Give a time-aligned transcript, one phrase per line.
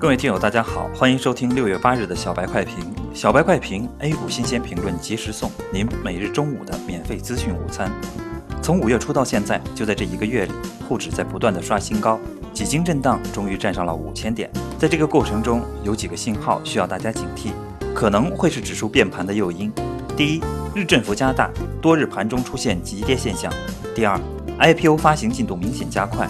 [0.00, 2.76] 各位听友，大家好，欢迎收听六月八日的小白快评。
[3.12, 7.92] 小白快评，A 股新鲜评论及时送，您每日中午的免费资讯午餐。
[8.62, 10.52] 从五月初到现在，就在这一个月里，
[10.88, 12.18] 沪指在不断的刷新高，
[12.54, 14.50] 几经震荡，终于站上了五千点。
[14.78, 17.50] 在这个过程中，有几个信号需要大家警惕，
[17.94, 19.70] 可能会是指数变盘的诱因。
[20.16, 20.42] 第一，
[20.74, 21.50] 日振幅加大，
[21.82, 23.52] 多日盘中出现急跌现象；
[23.94, 24.18] 第二
[24.60, 26.26] ，IPO 发行进度明显加快。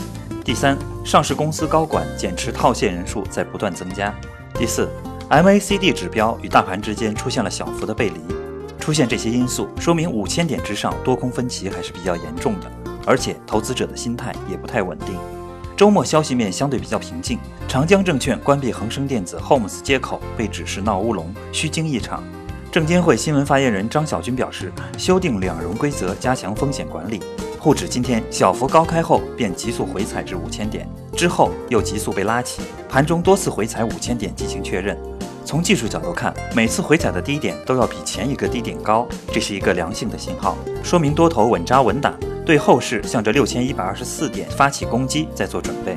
[0.50, 4.12] 第三，上市公司高管减持套现人数在不断增加。
[4.54, 4.91] 第四
[5.28, 8.20] ，MACD 指标与大盘之间出现了小幅的背离。
[8.80, 12.66] 出现这些因素，说明五千点之上多空分歧还是比较严重的，
[13.06, 15.14] 而且投资者的心态也不太稳定。
[15.77, 17.38] 周末消息面相对比较平静，
[17.69, 22.24] 长江证券关闭恒生电子 HOMES 接口被指是闹乌龙，虚惊一场。
[22.72, 27.20] 证监会新闻发言人张晓军表示，修订两融规则，加强风险管理。
[27.62, 34.97] 沪指今天小幅高开后便急速回踩至五千点，之后又急速被拉起，盘中多次回踩五千点进行确认。
[35.44, 42.14] 从技术角度看，每次回踩的低点都要比前一个低点高，这是一个良性的信号，说明多头稳扎稳打，
[42.47, 45.94] 对后市向着六千一百二十四点发起攻击在做准备。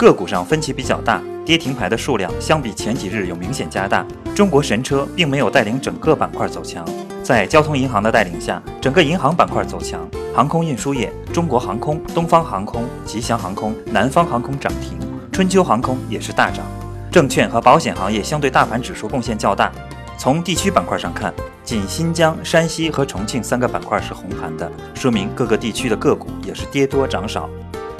[0.00, 4.02] 个股上分歧比较大，跌停牌的数量相比前几日有明显加大。
[4.34, 6.82] 中国神车并没有带领整个板块走强。
[7.22, 14.98] 在交通银行的带领下，整个银行板块走强，航空运输业，中国航空、东方航空、吉祥航空、南方航空涨停，
[15.30, 16.64] 春秋航空也是大涨。
[17.12, 19.70] 证券和保险行业相对大盘指数贡献较大。
[20.16, 21.30] 从地区板块上看，
[21.62, 27.50] 仅新疆、山西和重庆三个板块是红盘的，说明各个地区的个股也是跌多涨少。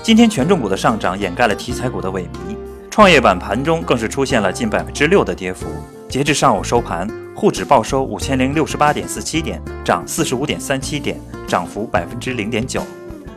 [0.03, 2.57] 今天权重股的上涨掩盖了题材股的萎靡，
[2.91, 5.67] 创业板盘中更是出现了近百分之六的跌幅。
[6.09, 7.09] 截至上午收盘。
[7.33, 12.83] 沪指报收五千零六十八点四七点，涨四十五点三七点，涨幅百分之零点九。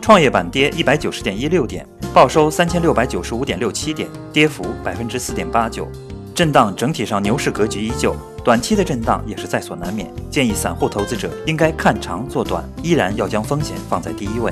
[0.02, 5.88] 创业板跌一百九十点一六点，报收三千六百九十五点六七点，跌幅百分之四点八九。
[6.36, 8.13] 震荡整体上牛市格局依旧，
[8.44, 10.12] 短期的震荡也是在所难免。
[10.30, 14.51] 建议散户投资者应该看长做短，依然要将风险放在第一位。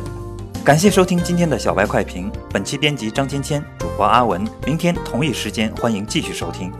[0.63, 4.47] 感谢收听今天的小白快评，本期编辑张芊芊，主播阿文。
[4.63, 6.71] 明天同一时间欢迎继续收听。